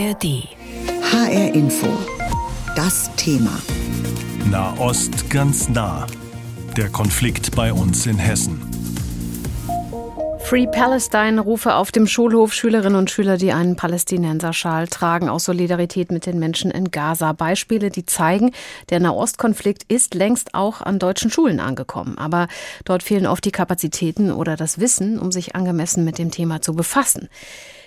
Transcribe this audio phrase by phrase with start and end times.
[0.00, 0.48] ARD.
[1.12, 1.88] HR Info.
[2.74, 3.60] Das Thema.
[4.50, 6.06] Nahost ganz nah.
[6.74, 8.62] Der Konflikt bei uns in Hessen.
[10.38, 16.10] Free Palestine rufe auf dem Schulhof Schülerinnen und Schüler, die einen Palästinenserschal tragen, aus Solidarität
[16.10, 17.32] mit den Menschen in Gaza.
[17.32, 18.52] Beispiele, die zeigen,
[18.88, 22.16] der Nahostkonflikt ist längst auch an deutschen Schulen angekommen.
[22.16, 22.48] Aber
[22.86, 26.74] dort fehlen oft die Kapazitäten oder das Wissen, um sich angemessen mit dem Thema zu
[26.74, 27.28] befassen.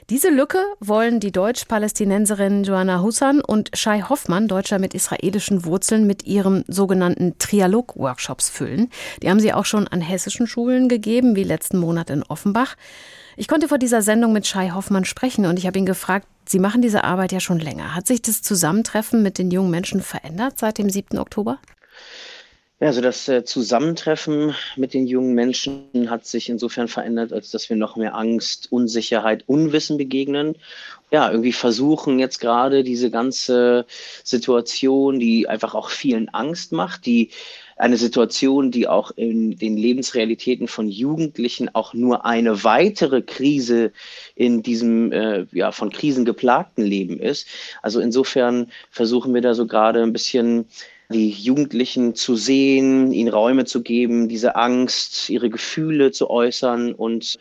[0.09, 6.25] Diese Lücke wollen die Deutsch-Palästinenserinnen Joanna Hussan und Shai Hoffmann, Deutscher mit israelischen Wurzeln, mit
[6.25, 8.89] ihren sogenannten Trialog-Workshops füllen.
[9.21, 12.75] Die haben sie auch schon an hessischen Schulen gegeben, wie letzten Monat in Offenbach.
[13.37, 16.59] Ich konnte vor dieser Sendung mit Shai Hoffmann sprechen und ich habe ihn gefragt, Sie
[16.59, 17.95] machen diese Arbeit ja schon länger.
[17.95, 21.17] Hat sich das Zusammentreffen mit den jungen Menschen verändert seit dem 7.
[21.17, 21.59] Oktober?
[22.83, 27.77] Also das äh, Zusammentreffen mit den jungen Menschen hat sich insofern verändert, als dass wir
[27.77, 30.57] noch mehr Angst, Unsicherheit, Unwissen begegnen.
[31.09, 33.85] Ja, irgendwie versuchen jetzt gerade diese ganze
[34.25, 37.29] Situation, die einfach auch vielen Angst macht, die
[37.77, 43.93] eine Situation, die auch in den Lebensrealitäten von Jugendlichen auch nur eine weitere Krise
[44.35, 47.47] in diesem äh, ja von Krisen geplagten Leben ist.
[47.81, 50.65] Also insofern versuchen wir da so gerade ein bisschen
[51.13, 57.39] die Jugendlichen zu sehen, ihnen Räume zu geben, diese Angst, ihre Gefühle zu äußern und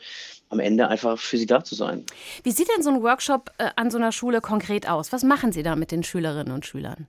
[0.50, 2.04] am Ende einfach für sie da zu sein.
[2.44, 5.12] Wie sieht denn so ein Workshop äh, an so einer Schule konkret aus?
[5.12, 7.08] Was machen Sie da mit den Schülerinnen und Schülern?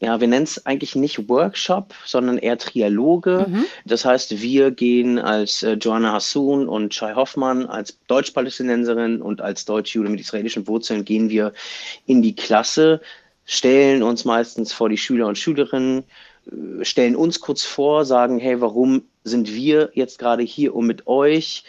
[0.00, 3.46] Ja, wir nennen es eigentlich nicht Workshop, sondern eher Trialoge.
[3.48, 3.64] Mhm.
[3.84, 9.64] Das heißt, wir gehen als äh, Joanna Hassoun und Chai Hoffmann, als Deutsch-Palästinenserin und als
[9.64, 11.52] Deutsch-Jude mit israelischen Wurzeln, gehen wir
[12.06, 13.00] in die Klasse,
[13.50, 16.04] stellen uns meistens vor die Schüler und Schülerinnen,
[16.46, 21.06] äh, stellen uns kurz vor, sagen, hey, warum sind wir jetzt gerade hier, um mit
[21.06, 21.64] euch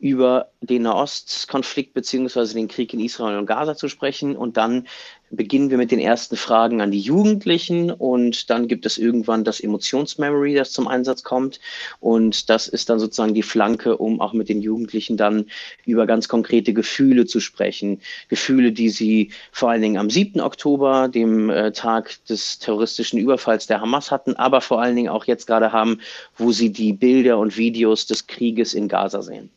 [0.00, 4.88] über den Nahostkonflikt beziehungsweise den Krieg in Israel und Gaza zu sprechen und dann
[5.30, 9.60] beginnen wir mit den ersten Fragen an die Jugendlichen und dann gibt es irgendwann das
[9.60, 11.60] Emotionsmemory, das zum Einsatz kommt
[12.00, 15.46] und das ist dann sozusagen die Flanke, um auch mit den Jugendlichen dann
[15.84, 18.00] über ganz konkrete Gefühle zu sprechen.
[18.28, 20.40] Gefühle, die sie vor allen Dingen am 7.
[20.40, 25.26] Oktober, dem äh, Tag des terroristischen Überfalls der Hamas hatten, aber vor allen Dingen auch
[25.26, 26.00] jetzt gerade haben,
[26.36, 29.50] wo sie die Bilder und Videos des Krieges in Gaza sehen.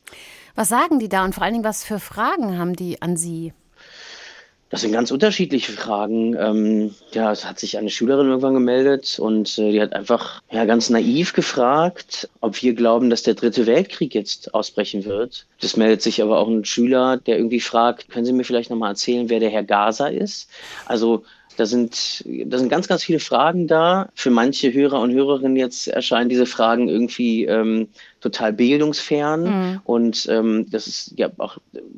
[0.56, 3.54] Was sagen die da und vor allen Dingen, was für Fragen haben die an Sie?
[4.72, 6.34] Das sind ganz unterschiedliche Fragen.
[6.38, 10.64] Ähm, ja, es hat sich eine Schülerin irgendwann gemeldet und äh, die hat einfach ja,
[10.64, 15.46] ganz naiv gefragt, ob wir glauben, dass der dritte Weltkrieg jetzt ausbrechen wird.
[15.60, 18.92] Das meldet sich aber auch ein Schüler, der irgendwie fragt, können Sie mir vielleicht nochmal
[18.92, 20.50] erzählen, wer der Herr Gaza ist?
[20.86, 21.26] Also
[21.58, 24.10] da sind, da sind ganz, ganz viele Fragen da.
[24.16, 27.90] Für manche Hörer und Hörerinnen jetzt erscheinen diese Fragen irgendwie ähm,
[28.22, 29.44] total bildungsfern.
[29.44, 29.82] Mhm.
[29.84, 31.58] Und ähm, das ist ja auch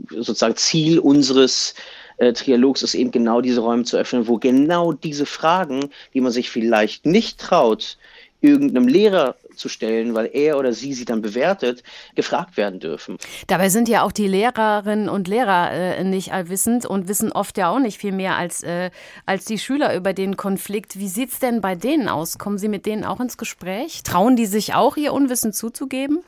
[0.09, 1.75] sozusagen Ziel unseres
[2.17, 6.31] äh, Trialogs ist eben genau diese Räume zu öffnen, wo genau diese Fragen, die man
[6.31, 7.97] sich vielleicht nicht traut,
[8.43, 11.83] irgendeinem Lehrer zu stellen, weil er oder sie sie dann bewertet,
[12.15, 13.17] gefragt werden dürfen.
[13.47, 17.69] Dabei sind ja auch die Lehrerinnen und Lehrer äh, nicht allwissend und wissen oft ja
[17.69, 18.91] auch nicht viel mehr als, äh,
[19.25, 20.99] als die Schüler über den Konflikt.
[20.99, 22.37] Wie sieht es denn bei denen aus?
[22.37, 24.03] Kommen Sie mit denen auch ins Gespräch?
[24.03, 26.19] Trauen die sich auch, ihr Unwissen zuzugeben?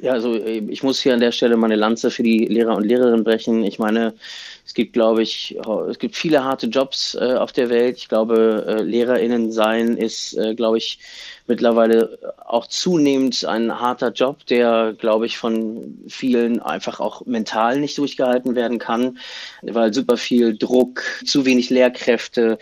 [0.00, 2.84] Ja, also äh, ich muss hier an der Stelle meine Lanze für die Lehrer und
[2.84, 3.64] Lehrerinnen brechen.
[3.64, 4.14] Ich meine,
[4.66, 5.56] es gibt, glaube ich,
[5.88, 7.96] es gibt viele harte Jobs äh, auf der Welt.
[7.96, 10.98] Ich glaube, äh, LehrerInnen sein ist, äh, glaube ich,
[11.46, 17.98] mittlerweile auch zunehmend ein harter Job, der, glaube ich, von vielen einfach auch mental nicht
[17.98, 19.18] durchgehalten werden kann,
[19.62, 22.58] weil super viel Druck, zu wenig Lehrkräfte,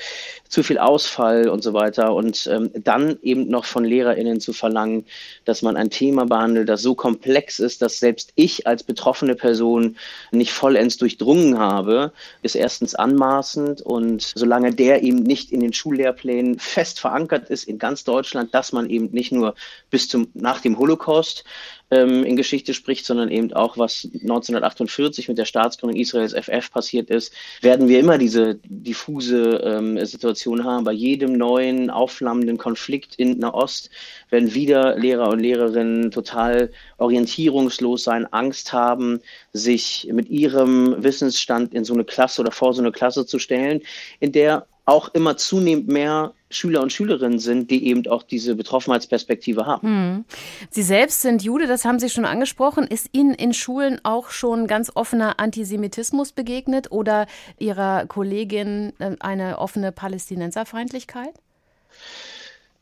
[0.48, 2.14] zu viel Ausfall und so weiter.
[2.14, 5.04] Und ähm, dann eben noch von LehrerInnen zu verlangen,
[5.44, 9.96] dass man ein Thema behandelt, das so komplex ist, dass selbst ich als betroffene Person
[10.30, 12.12] nicht vollends durchdrungen habe,
[12.42, 13.82] ist erstens anmaßend.
[13.82, 18.72] Und solange der eben nicht in den Schullehrplänen fest verankert ist in ganz Deutschland, dass
[18.74, 19.54] man eben nicht nur
[19.90, 21.44] bis zum nach dem Holocaust
[21.90, 27.10] ähm, in Geschichte spricht, sondern eben auch, was 1948 mit der Staatsgründung Israels FF passiert
[27.10, 30.84] ist, werden wir immer diese diffuse ähm, Situation haben.
[30.84, 33.90] Bei jedem neuen aufflammenden Konflikt in Nahost
[34.30, 39.20] werden wieder Lehrer und Lehrerinnen total orientierungslos sein, Angst haben,
[39.52, 43.82] sich mit ihrem Wissensstand in so eine Klasse oder vor so eine Klasse zu stellen,
[44.20, 49.66] in der auch immer zunehmend mehr Schüler und Schülerinnen sind, die eben auch diese Betroffenheitsperspektive
[49.66, 49.88] haben.
[49.88, 50.24] Hm.
[50.70, 52.86] Sie selbst sind Jude, das haben Sie schon angesprochen.
[52.86, 57.26] Ist Ihnen in Schulen auch schon ganz offener Antisemitismus begegnet oder
[57.58, 61.34] Ihrer Kollegin äh, eine offene Palästinenserfeindlichkeit?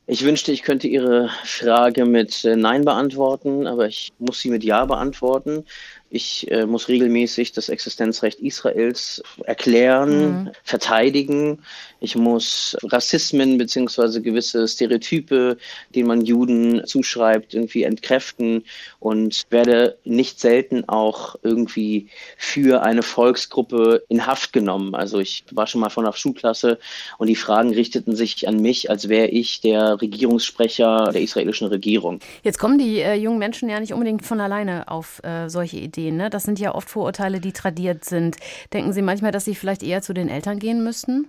[0.07, 4.65] Ich wünschte, ich könnte Ihre Frage mit äh, Nein beantworten, aber ich muss sie mit
[4.65, 5.65] Ja beantworten.
[6.15, 10.51] Ich äh, muss regelmäßig das Existenzrecht Israels erklären, mhm.
[10.63, 11.61] verteidigen.
[12.01, 15.57] Ich muss Rassismen beziehungsweise gewisse Stereotype,
[15.95, 18.65] denen man Juden zuschreibt, irgendwie entkräften
[18.99, 24.95] und werde nicht selten auch irgendwie für eine Volksgruppe in Haft genommen.
[24.95, 26.79] Also ich war schon mal von einer Schulklasse
[27.17, 32.21] und die Fragen richteten sich an mich, als wäre ich der Regierungssprecher der israelischen Regierung.
[32.43, 36.02] Jetzt kommen die äh, jungen Menschen ja nicht unbedingt von alleine auf äh, solche Ideen.
[36.11, 36.31] Ne?
[36.31, 38.37] Das sind ja oft Vorurteile, die tradiert sind.
[38.73, 41.29] Denken Sie manchmal, dass Sie vielleicht eher zu den Eltern gehen müssten?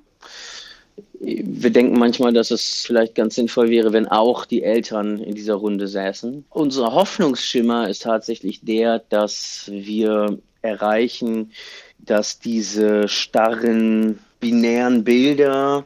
[1.20, 5.56] Wir denken manchmal, dass es vielleicht ganz sinnvoll wäre, wenn auch die Eltern in dieser
[5.56, 6.46] Runde säßen.
[6.50, 11.52] Unser Hoffnungsschimmer ist tatsächlich der, dass wir erreichen,
[12.00, 15.86] dass diese starren, binären Bilder,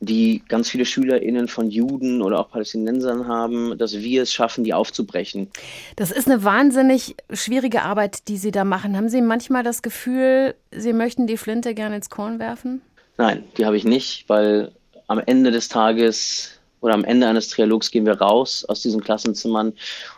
[0.00, 4.74] die ganz viele SchülerInnen von Juden oder auch Palästinensern haben, dass wir es schaffen, die
[4.74, 5.48] aufzubrechen.
[5.96, 8.96] Das ist eine wahnsinnig schwierige Arbeit, die Sie da machen.
[8.96, 12.82] Haben Sie manchmal das Gefühl, Sie möchten die Flinte gerne ins Korn werfen?
[13.16, 14.72] Nein, die habe ich nicht, weil
[15.06, 16.53] am Ende des Tages
[16.84, 19.72] oder am Ende eines Trialogs gehen wir raus aus diesen Klassenzimmern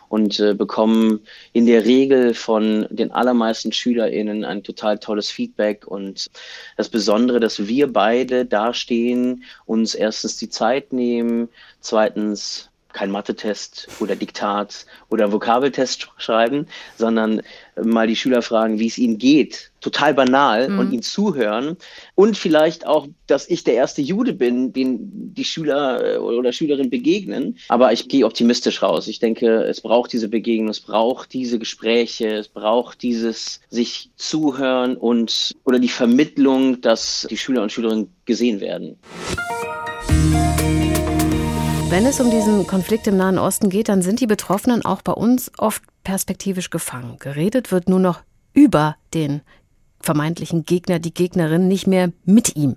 [0.09, 1.21] und äh, bekommen
[1.53, 5.87] in der Regel von den allermeisten SchülerInnen ein total tolles Feedback.
[5.87, 6.29] Und
[6.75, 11.47] das Besondere, dass wir beide dastehen, uns erstens die Zeit nehmen,
[11.79, 16.65] zweitens kein Mathe-Test oder Diktat oder Vokabeltest schreiben,
[16.97, 17.43] sondern
[17.79, 19.71] mal die Schüler fragen, wie es ihnen geht.
[19.81, 20.79] Total banal mhm.
[20.79, 21.77] und ihnen zuhören.
[22.15, 26.89] Und vielleicht auch, dass ich der erste Jude bin, den die Schüler äh, oder Schülerinnen
[26.89, 27.59] begegnen.
[27.67, 29.07] Aber ich gehe optimistisch raus.
[29.07, 34.97] Ich denke, es braucht diese Begegnung, es braucht diese Gespräche, es braucht dieses sich zuhören
[34.97, 38.97] und oder die Vermittlung, dass die Schüler und Schülerinnen gesehen werden.
[41.89, 45.13] Wenn es um diesen Konflikt im Nahen Osten geht, dann sind die Betroffenen auch bei
[45.13, 47.15] uns oft perspektivisch gefangen.
[47.17, 48.23] Geredet wird nur noch
[48.53, 49.41] über den
[50.01, 52.75] vermeintlichen Gegner, die Gegnerin, nicht mehr mit ihm.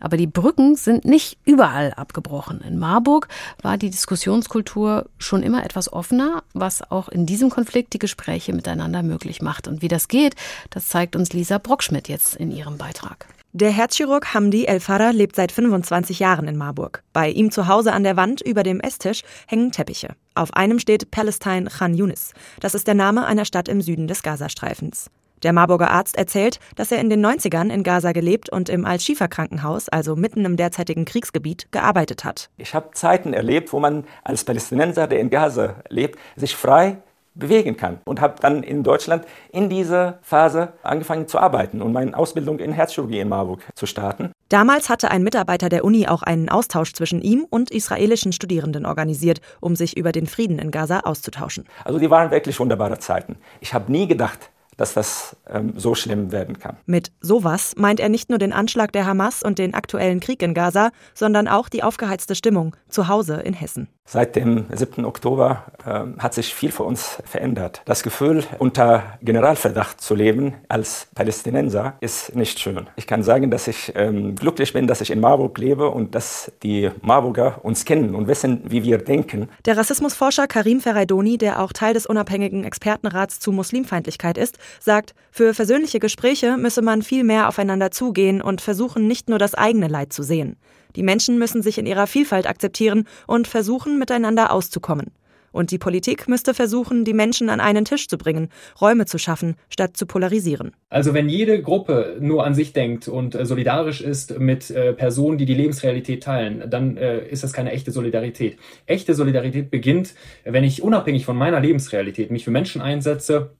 [0.00, 2.60] Aber die Brücken sind nicht überall abgebrochen.
[2.60, 3.28] In Marburg
[3.62, 9.04] war die Diskussionskultur schon immer etwas offener, was auch in diesem Konflikt die Gespräche miteinander
[9.04, 9.68] möglich macht.
[9.68, 10.34] Und wie das geht,
[10.70, 13.28] das zeigt uns Lisa Brockschmidt jetzt in ihrem Beitrag.
[13.60, 17.02] Der Herzchirurg Hamdi El Farah lebt seit 25 Jahren in Marburg.
[17.12, 20.10] Bei ihm zu Hause an der Wand über dem Esstisch hängen Teppiche.
[20.36, 22.34] Auf einem steht Palestine Khan Yunis.
[22.60, 25.10] Das ist der Name einer Stadt im Süden des Gazastreifens.
[25.42, 29.88] Der Marburger Arzt erzählt, dass er in den 90ern in Gaza gelebt und im Al-Shifa-Krankenhaus,
[29.88, 32.50] also mitten im derzeitigen Kriegsgebiet, gearbeitet hat.
[32.58, 36.98] Ich habe Zeiten erlebt, wo man als Palästinenser, der in Gaza lebt, sich frei
[37.38, 37.98] bewegen kann.
[38.04, 42.72] Und habe dann in Deutschland in dieser Phase angefangen zu arbeiten und meine Ausbildung in
[42.72, 44.32] Herzchirurgie in Marburg zu starten.
[44.48, 49.40] Damals hatte ein Mitarbeiter der Uni auch einen Austausch zwischen ihm und israelischen Studierenden organisiert,
[49.60, 51.64] um sich über den Frieden in Gaza auszutauschen.
[51.84, 53.36] Also die waren wirklich wunderbare Zeiten.
[53.60, 56.78] Ich habe nie gedacht, dass das ähm, so schlimm werden kann.
[56.86, 60.54] Mit sowas meint er nicht nur den Anschlag der Hamas und den aktuellen Krieg in
[60.54, 63.88] Gaza, sondern auch die aufgeheizte Stimmung zu Hause in Hessen.
[64.10, 65.04] Seit dem 7.
[65.04, 67.82] Oktober äh, hat sich viel für uns verändert.
[67.84, 72.86] Das Gefühl, unter Generalverdacht zu leben als Palästinenser, ist nicht schön.
[72.96, 76.50] Ich kann sagen, dass ich ähm, glücklich bin, dass ich in Marburg lebe und dass
[76.62, 79.50] die Marburger uns kennen und wissen, wie wir denken.
[79.66, 85.52] Der Rassismusforscher Karim Ferraidoni, der auch Teil des unabhängigen Expertenrats zu Muslimfeindlichkeit ist, sagt, für
[85.52, 90.14] versöhnliche Gespräche müsse man viel mehr aufeinander zugehen und versuchen, nicht nur das eigene Leid
[90.14, 90.56] zu sehen.
[90.98, 95.12] Die Menschen müssen sich in ihrer Vielfalt akzeptieren und versuchen, miteinander auszukommen.
[95.52, 98.48] Und die Politik müsste versuchen, die Menschen an einen Tisch zu bringen,
[98.80, 100.72] Räume zu schaffen, statt zu polarisieren.
[100.90, 105.38] Also wenn jede Gruppe nur an sich denkt und äh, solidarisch ist mit äh, Personen,
[105.38, 108.56] die die Lebensrealität teilen, dann äh, ist das keine echte Solidarität.
[108.86, 110.14] Echte Solidarität beginnt,
[110.44, 113.52] wenn ich unabhängig von meiner Lebensrealität mich für Menschen einsetze,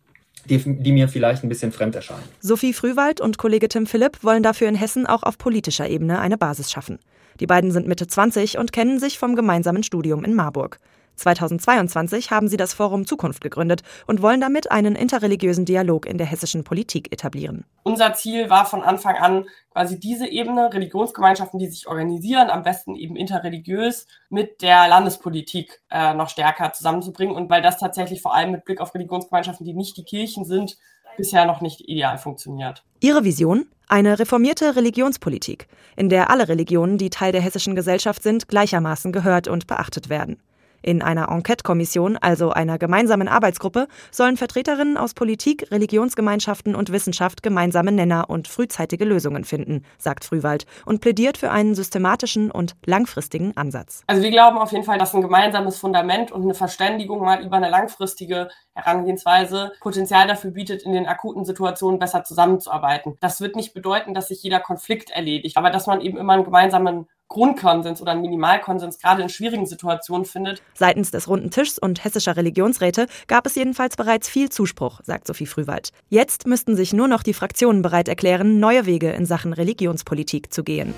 [0.49, 2.23] die, die, mir vielleicht ein bisschen fremd erscheinen.
[2.41, 6.39] Sophie Frühwald und Kollege Tim Philipp wollen dafür in Hessen auch auf politischer Ebene eine
[6.39, 6.99] Basis schaffen.
[7.41, 10.79] Die beiden sind Mitte 20 und kennen sich vom gemeinsamen Studium in Marburg.
[11.19, 16.27] 2022 haben sie das Forum Zukunft gegründet und wollen damit einen interreligiösen Dialog in der
[16.27, 17.65] hessischen Politik etablieren.
[17.83, 22.97] Unser Ziel war von Anfang an quasi diese Ebene, Religionsgemeinschaften, die sich organisieren, am besten
[22.97, 27.35] eben interreligiös, mit der Landespolitik äh, noch stärker zusammenzubringen.
[27.35, 30.77] Und weil das tatsächlich vor allem mit Blick auf Religionsgemeinschaften, die nicht die Kirchen sind,
[31.17, 32.85] bisher noch nicht ideal funktioniert.
[33.01, 33.67] Ihre Vision?
[33.91, 39.49] Eine reformierte Religionspolitik, in der alle Religionen, die Teil der hessischen Gesellschaft sind, gleichermaßen gehört
[39.49, 40.39] und beachtet werden.
[40.83, 47.93] In einer Enquete-Kommission, also einer gemeinsamen Arbeitsgruppe, sollen Vertreterinnen aus Politik, Religionsgemeinschaften und Wissenschaft gemeinsame
[47.93, 54.03] Nenner und frühzeitige Lösungen finden, sagt Frühwald und plädiert für einen systematischen und langfristigen Ansatz.
[54.07, 57.57] Also wir glauben auf jeden Fall, dass ein gemeinsames Fundament und eine Verständigung mal über
[57.57, 63.17] eine langfristige Herangehensweise Potenzial dafür bietet, in den akuten Situationen besser zusammenzuarbeiten.
[63.21, 66.45] Das wird nicht bedeuten, dass sich jeder Konflikt erledigt, aber dass man eben immer einen
[66.45, 70.63] gemeinsamen Grundkonsens oder einen Minimalkonsens gerade in schwierigen Situationen findet.
[70.75, 75.47] Seitens des Runden Tischs und hessischer Religionsräte gab es jedenfalls bereits viel Zuspruch, sagt Sophie
[75.47, 75.91] Frühwald.
[76.09, 80.65] Jetzt müssten sich nur noch die Fraktionen bereit erklären, neue Wege in Sachen Religionspolitik zu
[80.65, 80.95] gehen.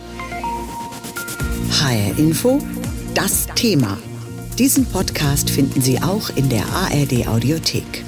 [1.70, 2.58] HR Info,
[3.14, 3.99] das Thema.
[4.58, 8.04] Diesen Podcast finden Sie auch in der ARD Audiothek.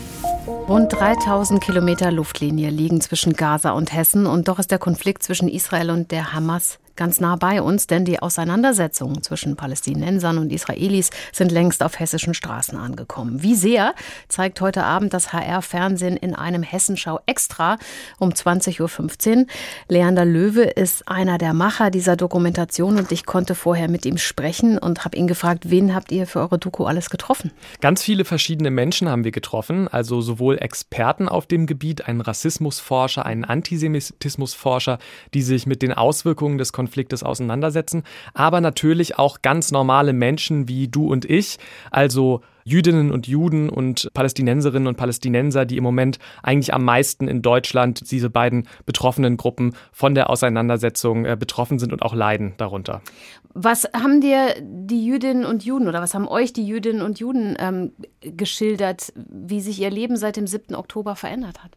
[0.68, 5.48] Rund 3000 Kilometer Luftlinie liegen zwischen Gaza und Hessen und doch ist der Konflikt zwischen
[5.48, 11.10] Israel und der Hamas ganz nah bei uns, denn die Auseinandersetzungen zwischen Palästinensern und Israelis
[11.32, 13.42] sind längst auf hessischen Straßen angekommen.
[13.42, 13.94] Wie sehr
[14.28, 17.78] zeigt heute Abend das HR-Fernsehen in einem Hessenschau extra
[18.18, 19.46] um 20.15 Uhr.
[19.88, 24.78] Leander Löwe ist einer der Macher dieser Dokumentation und ich konnte vorher mit ihm sprechen
[24.78, 27.50] und habe ihn gefragt, wen habt ihr für eure Doku alles getroffen?
[27.80, 33.24] Ganz viele verschiedene Menschen haben wir getroffen, also sowohl Experten auf dem Gebiet, einen Rassismusforscher,
[33.26, 34.98] einen Antisemitismusforscher,
[35.34, 38.02] die sich mit den Auswirkungen des Konflikts Konfliktes auseinandersetzen,
[38.34, 41.58] aber natürlich auch ganz normale Menschen wie du und ich,
[41.92, 47.40] also Jüdinnen und Juden und Palästinenserinnen und Palästinenser, die im Moment eigentlich am meisten in
[47.40, 53.00] Deutschland, diese beiden betroffenen Gruppen von der Auseinandersetzung äh, betroffen sind und auch leiden darunter.
[53.54, 57.56] Was haben dir die Jüdinnen und Juden oder was haben euch die Jüdinnen und Juden
[57.58, 60.74] ähm, geschildert, wie sich ihr Leben seit dem 7.
[60.74, 61.72] Oktober verändert hat?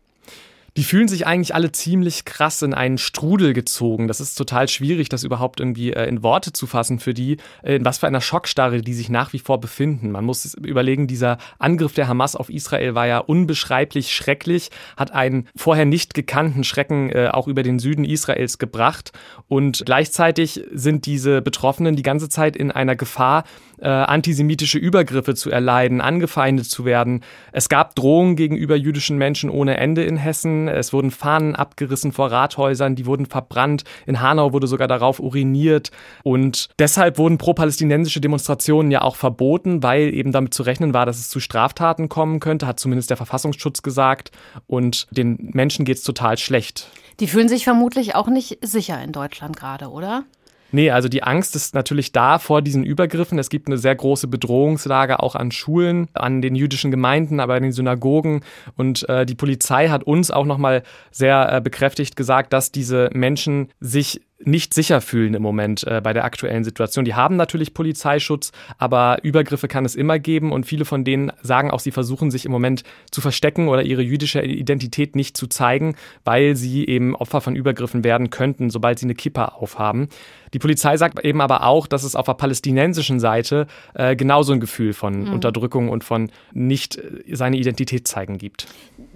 [0.78, 4.10] Die fühlen sich eigentlich alle ziemlich krass in einen Strudel gezogen.
[4.10, 7.78] Das ist total schwierig, das überhaupt irgendwie äh, in Worte zu fassen für die, äh,
[7.78, 10.12] in was für einer Schockstarre die sich nach wie vor befinden.
[10.12, 15.48] Man muss überlegen, dieser Angriff der Hamas auf Israel war ja unbeschreiblich schrecklich, hat einen
[15.56, 19.14] vorher nicht gekannten Schrecken äh, auch über den Süden Israels gebracht
[19.48, 23.46] und gleichzeitig sind diese Betroffenen die ganze Zeit in einer Gefahr,
[23.80, 27.24] äh, antisemitische Übergriffe zu erleiden, angefeindet zu werden.
[27.52, 30.65] Es gab Drohungen gegenüber jüdischen Menschen ohne Ende in Hessen.
[30.68, 33.84] Es wurden Fahnen abgerissen vor Rathäusern, die wurden verbrannt.
[34.06, 35.92] In Hanau wurde sogar darauf uriniert.
[36.24, 41.20] Und deshalb wurden pro-palästinensische Demonstrationen ja auch verboten, weil eben damit zu rechnen war, dass
[41.20, 44.32] es zu Straftaten kommen könnte, hat zumindest der Verfassungsschutz gesagt.
[44.68, 46.90] Und den Menschen geht es total schlecht.
[47.20, 50.26] Die fühlen sich vermutlich auch nicht sicher in Deutschland gerade, oder?
[50.72, 53.40] Nee, also die Angst ist natürlich da vor diesen Übergriffen.
[53.40, 57.64] Es gibt eine sehr große Bedrohungslage auch an Schulen, an den jüdischen Gemeinden, aber in
[57.64, 58.42] den Synagogen.
[58.76, 63.70] Und äh, die Polizei hat uns auch nochmal sehr äh, bekräftigt gesagt, dass diese Menschen
[63.80, 67.06] sich nicht sicher fühlen im Moment äh, bei der aktuellen Situation.
[67.06, 71.72] Die haben natürlich Polizeischutz, aber Übergriffe kann es immer geben und viele von denen sagen
[71.72, 75.96] auch, sie versuchen sich im Moment zu verstecken oder ihre jüdische Identität nicht zu zeigen,
[76.26, 80.10] weil sie eben Opfer von Übergriffen werden könnten, sobald sie eine Kippa aufhaben.
[80.54, 84.60] Die Polizei sagt eben aber auch, dass es auf der palästinensischen Seite äh, genauso ein
[84.60, 85.34] Gefühl von mhm.
[85.34, 88.68] Unterdrückung und von nicht äh, seine Identität zeigen gibt.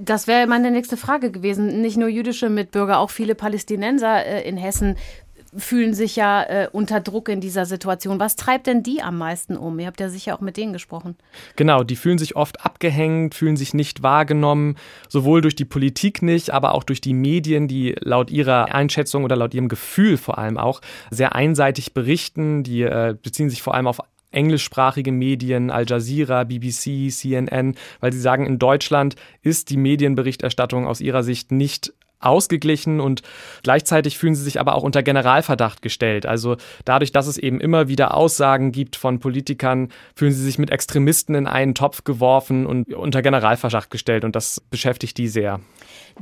[0.01, 1.81] Das wäre meine nächste Frage gewesen.
[1.81, 4.95] Nicht nur jüdische Mitbürger, auch viele Palästinenser äh, in Hessen
[5.57, 8.19] fühlen sich ja äh, unter Druck in dieser Situation.
[8.19, 9.79] Was treibt denn die am meisten um?
[9.79, 11.15] Ihr habt ja sicher auch mit denen gesprochen.
[11.55, 14.75] Genau, die fühlen sich oft abgehängt, fühlen sich nicht wahrgenommen,
[15.07, 19.35] sowohl durch die Politik nicht, aber auch durch die Medien, die laut ihrer Einschätzung oder
[19.35, 22.63] laut ihrem Gefühl vor allem auch sehr einseitig berichten.
[22.63, 28.19] Die äh, beziehen sich vor allem auf englischsprachige Medien, Al Jazeera, BBC, CNN, weil sie
[28.19, 33.21] sagen, in Deutschland ist die Medienberichterstattung aus ihrer Sicht nicht ausgeglichen und
[33.63, 36.25] gleichzeitig fühlen sie sich aber auch unter Generalverdacht gestellt.
[36.25, 40.69] Also dadurch, dass es eben immer wieder Aussagen gibt von Politikern, fühlen sie sich mit
[40.69, 45.61] Extremisten in einen Topf geworfen und unter Generalverdacht gestellt und das beschäftigt die sehr.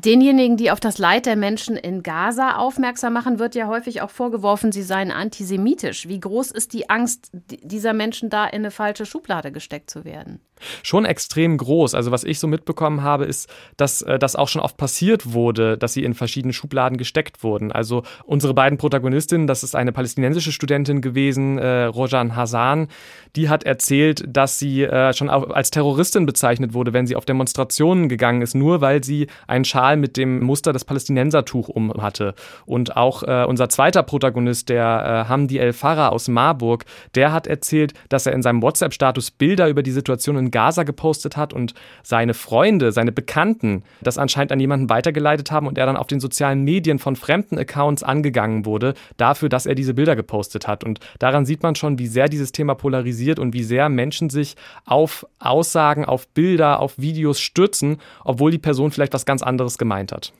[0.03, 4.11] Denjenigen, die auf das Leid der Menschen in Gaza aufmerksam machen, wird ja häufig auch
[4.11, 6.07] vorgeworfen, sie seien antisemitisch.
[6.07, 10.39] Wie groß ist die Angst dieser Menschen da in eine falsche Schublade gesteckt zu werden?
[10.83, 11.93] Schon extrem groß.
[11.93, 15.77] Also was ich so mitbekommen habe, ist, dass äh, das auch schon oft passiert wurde,
[15.77, 17.71] dass sie in verschiedene Schubladen gesteckt wurden.
[17.71, 22.87] Also unsere beiden Protagonistinnen, das ist eine palästinensische Studentin gewesen, äh, Rojan Hassan,
[23.35, 28.09] die hat erzählt, dass sie äh, schon als Terroristin bezeichnet wurde, wenn sie auf Demonstrationen
[28.09, 32.33] gegangen ist, nur weil sie einen Schal Schal mit dem Muster des Palästinensertuch um hatte.
[32.65, 37.47] Und auch äh, unser zweiter Protagonist, der äh, Hamdi El Farah aus Marburg, der hat
[37.47, 41.73] erzählt, dass er in seinem WhatsApp-Status Bilder über die Situation in Gaza gepostet hat und
[42.03, 46.19] seine Freunde, seine Bekannten das anscheinend an jemanden weitergeleitet haben und er dann auf den
[46.19, 50.83] sozialen Medien von fremden Accounts angegangen wurde, dafür, dass er diese Bilder gepostet hat.
[50.83, 54.55] Und daran sieht man schon, wie sehr dieses Thema polarisiert und wie sehr Menschen sich
[54.85, 60.11] auf Aussagen, auf Bilder, auf Videos stürzen, obwohl die Person vielleicht was ganz anderes gemeint
[60.11, 60.31] hat.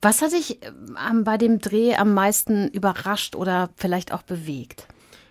[0.00, 4.86] Was hat dich ähm, bei dem Dreh am meisten überrascht oder vielleicht auch bewegt?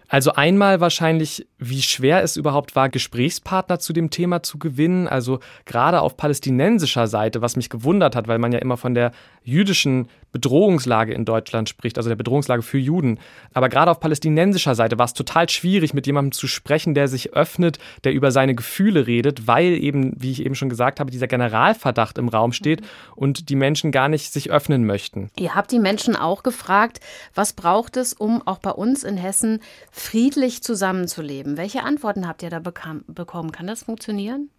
[0.09, 5.07] Also einmal wahrscheinlich, wie schwer es überhaupt war, Gesprächspartner zu dem Thema zu gewinnen.
[5.07, 9.11] Also gerade auf palästinensischer Seite, was mich gewundert hat, weil man ja immer von der
[9.43, 13.19] jüdischen Bedrohungslage in Deutschland spricht, also der Bedrohungslage für Juden.
[13.53, 17.33] Aber gerade auf palästinensischer Seite war es total schwierig, mit jemandem zu sprechen, der sich
[17.33, 21.27] öffnet, der über seine Gefühle redet, weil eben, wie ich eben schon gesagt habe, dieser
[21.27, 22.81] Generalverdacht im Raum steht
[23.15, 25.31] und die Menschen gar nicht sich öffnen möchten.
[25.39, 26.99] Ihr habt die Menschen auch gefragt,
[27.33, 29.61] was braucht es, um auch bei uns in Hessen
[29.91, 31.46] friedlich zusammenzuleben?
[31.55, 33.53] Welche Antworten habt ihr da bekam, bekommen?
[33.53, 34.49] Kann das funktionieren?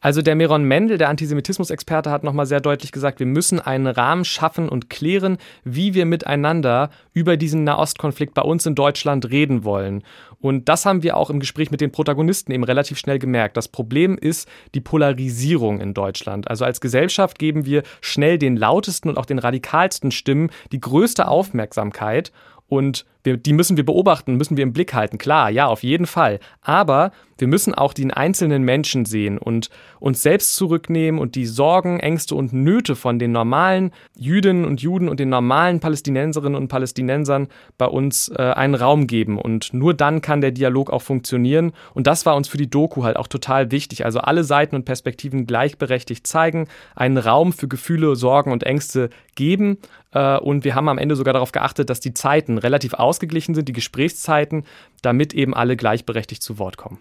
[0.00, 4.24] Also der Meron Mendel, der Antisemitismusexperte, hat nochmal sehr deutlich gesagt, wir müssen einen Rahmen
[4.24, 10.02] schaffen und klären, wie wir miteinander über diesen Nahostkonflikt bei uns in Deutschland reden wollen.
[10.40, 13.56] Und das haben wir auch im Gespräch mit den Protagonisten eben relativ schnell gemerkt.
[13.56, 16.48] Das Problem ist die Polarisierung in Deutschland.
[16.48, 21.28] Also als Gesellschaft geben wir schnell den lautesten und auch den radikalsten Stimmen die größte
[21.28, 22.32] Aufmerksamkeit.
[22.68, 25.18] Und wir, die müssen wir beobachten, müssen wir im Blick halten.
[25.18, 26.40] Klar, ja, auf jeden Fall.
[26.62, 31.98] Aber wir müssen auch den einzelnen Menschen sehen und uns selbst zurücknehmen und die Sorgen,
[31.98, 37.48] Ängste und Nöte von den normalen Jüdinnen und Juden und den normalen Palästinenserinnen und Palästinensern
[37.78, 39.38] bei uns äh, einen Raum geben.
[39.38, 41.72] Und nur dann kann der Dialog auch funktionieren.
[41.94, 44.04] Und das war uns für die Doku halt auch total wichtig.
[44.04, 49.78] Also alle Seiten und Perspektiven gleichberechtigt zeigen, einen Raum für Gefühle, Sorgen und Ängste geben.
[50.12, 53.68] Äh, und wir haben am Ende sogar darauf geachtet, dass die Zeiten relativ ausgeglichen sind,
[53.68, 54.64] die Gesprächszeiten,
[55.02, 56.98] damit eben alle gleichberechtigt zu Wort kommen.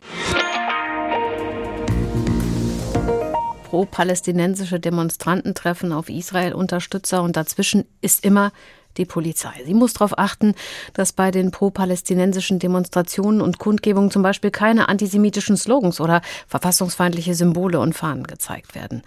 [3.69, 8.51] Pro-palästinensische Demonstranten treffen auf Israel-Unterstützer und dazwischen ist immer
[8.97, 9.53] die Polizei.
[9.63, 10.55] Sie muss darauf achten,
[10.93, 17.79] dass bei den pro-palästinensischen Demonstrationen und Kundgebungen zum Beispiel keine antisemitischen Slogans oder verfassungsfeindliche Symbole
[17.79, 19.03] und Fahnen gezeigt werden.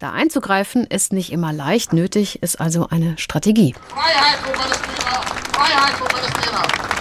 [0.00, 3.74] Da einzugreifen ist nicht immer leicht, nötig ist also eine Strategie.
[3.88, 4.99] Freiheit für Palästina!
[5.80, 6.99] Freiheit für Palästina!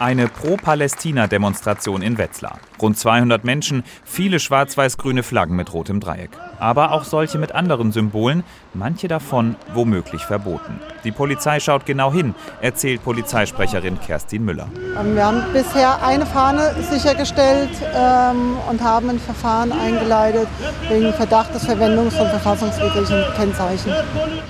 [0.00, 2.58] Eine Pro-Palästina-Demonstration in Wetzlar.
[2.82, 6.30] Rund 200 Menschen, viele schwarz-weiß-grüne Flaggen mit rotem Dreieck.
[6.58, 8.42] Aber auch solche mit anderen Symbolen,
[8.74, 10.80] manche davon womöglich verboten.
[11.04, 14.68] Die Polizei schaut genau hin, erzählt Polizeisprecherin Kerstin Müller.
[15.00, 20.48] Ähm, wir haben bisher eine Fahne sichergestellt ähm, und haben ein Verfahren eingeleitet
[20.88, 23.92] wegen Verdacht des Verwendungs von verfassungswidrigen Kennzeichen.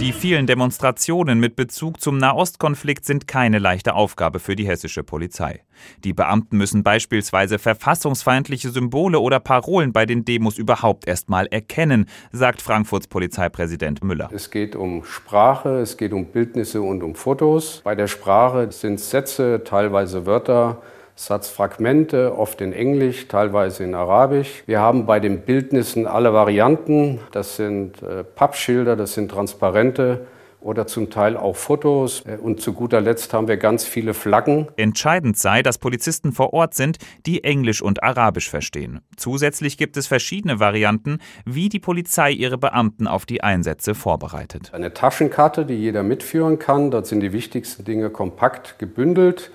[0.01, 5.63] Die vielen Demonstrationen mit Bezug zum Nahostkonflikt sind keine leichte Aufgabe für die hessische Polizei.
[6.05, 12.07] Die Beamten müssen beispielsweise verfassungsfeindliche Symbole oder Parolen bei den Demos überhaupt erst mal erkennen,
[12.33, 14.31] sagt Frankfurts Polizeipräsident Müller.
[14.33, 17.81] Es geht um Sprache, es geht um Bildnisse und um Fotos.
[17.85, 20.83] Bei der Sprache sind Sätze, teilweise Wörter,
[21.17, 24.65] Satzfragmente, oft in Englisch, teilweise in Arabisch.
[24.67, 27.21] Wir haben bei den Bildnissen alle Varianten.
[27.31, 30.27] Das sind äh, Pappschilder, das sind Transparente,
[30.65, 32.23] oder zum Teil auch Fotos.
[32.27, 34.69] Äh, und zu guter Letzt haben wir ganz viele Flaggen.
[34.77, 39.01] Entscheidend sei, dass Polizisten vor Ort sind, die Englisch und Arabisch verstehen.
[39.17, 44.73] Zusätzlich gibt es verschiedene Varianten, wie die Polizei ihre Beamten auf die Einsätze vorbereitet.
[44.73, 46.91] Eine Taschenkarte, die jeder mitführen kann.
[46.91, 49.51] Dort sind die wichtigsten Dinge kompakt gebündelt.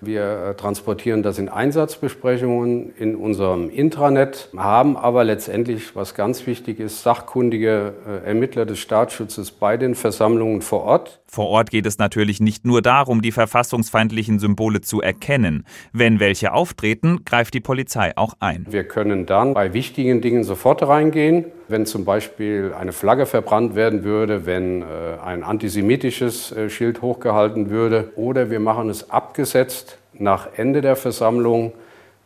[0.00, 6.80] Wir äh, transportieren das in Einsatzbesprechungen in unserem Intranet, haben aber letztendlich, was ganz wichtig
[6.80, 11.20] ist, sachkundige äh, Ermittler des Staatsschutzes bei den Versammlungen vor Ort.
[11.26, 15.64] Vor Ort geht es natürlich nicht nur darum, die verfassungsfeindlichen Symbole zu erkennen.
[15.92, 18.66] Wenn welche auftreten, greift die Polizei auch ein.
[18.70, 21.44] Wir können dann bei wichtigen Dingen sofort reingehen.
[21.70, 24.84] Wenn zum Beispiel eine Flagge verbrannt werden würde, wenn äh,
[25.24, 31.72] ein antisemitisches Schild hochgehalten würde oder wir machen es abgesetzt nach Ende der Versammlung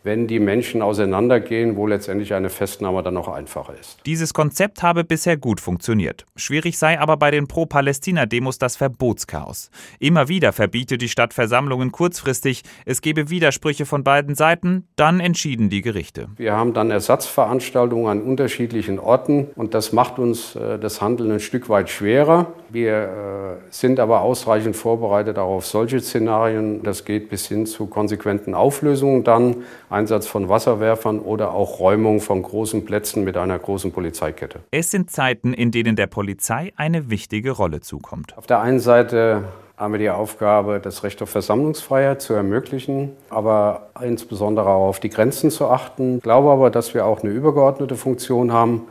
[0.04, 3.98] wenn die Menschen auseinandergehen, wo letztendlich eine Festnahme dann noch einfacher ist.
[4.04, 6.26] Dieses Konzept habe bisher gut funktioniert.
[6.36, 9.70] Schwierig sei aber bei den Pro-Palästina-Demos das Verbotschaos.
[9.98, 15.70] Immer wieder verbietet die Stadt Versammlungen kurzfristig, es gebe Widersprüche von beiden Seiten, dann entschieden
[15.70, 16.28] die Gerichte.
[16.36, 21.40] Wir haben dann Ersatzveranstaltungen an unterschiedlichen Orten und das macht uns äh, das Handeln ein
[21.40, 22.52] Stück weit schwerer.
[22.68, 26.82] Wir äh, sind aber ausreichend vorbereitet auch auf solche Szenarien.
[26.82, 29.56] Das geht bis hin zu konsequenten Auflösungen dann
[29.94, 34.60] Einsatz von Wasserwerfern oder auch Räumung von großen Plätzen mit einer großen Polizeikette.
[34.70, 38.36] Es sind Zeiten, in denen der Polizei eine wichtige Rolle zukommt.
[38.36, 39.44] Auf der einen Seite
[39.76, 45.10] haben wir die Aufgabe, das Recht auf Versammlungsfreiheit zu ermöglichen, aber insbesondere auch auf die
[45.10, 46.18] Grenzen zu achten.
[46.18, 48.82] Ich glaube aber, dass wir auch eine übergeordnete Funktion haben.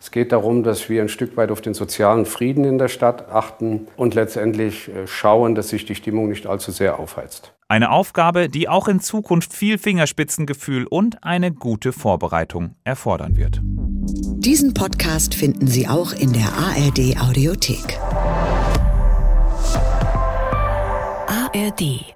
[0.00, 3.30] Es geht darum, dass wir ein Stück weit auf den sozialen Frieden in der Stadt
[3.30, 7.53] achten und letztendlich äh, schauen, dass sich die Stimmung nicht allzu sehr aufheizt.
[7.74, 13.60] Eine Aufgabe, die auch in Zukunft viel Fingerspitzengefühl und eine gute Vorbereitung erfordern wird.
[13.64, 17.98] Diesen Podcast finden Sie auch in der ARD Audiothek.
[21.26, 22.13] ARD